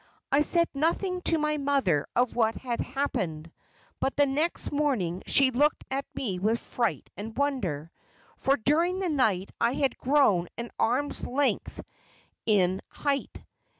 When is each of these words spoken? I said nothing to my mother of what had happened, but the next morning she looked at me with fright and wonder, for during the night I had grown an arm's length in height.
I 0.31 0.41
said 0.41 0.67
nothing 0.73 1.21
to 1.25 1.37
my 1.37 1.57
mother 1.57 2.07
of 2.15 2.35
what 2.35 2.55
had 2.55 2.79
happened, 2.79 3.51
but 3.99 4.15
the 4.15 4.25
next 4.25 4.71
morning 4.71 5.21
she 5.27 5.51
looked 5.51 5.83
at 5.91 6.07
me 6.15 6.39
with 6.39 6.59
fright 6.59 7.07
and 7.15 7.37
wonder, 7.37 7.91
for 8.35 8.57
during 8.57 8.97
the 8.99 9.09
night 9.09 9.51
I 9.61 9.73
had 9.73 9.99
grown 9.99 10.47
an 10.57 10.71
arm's 10.79 11.27
length 11.27 11.83
in 12.47 12.81
height. 12.89 13.43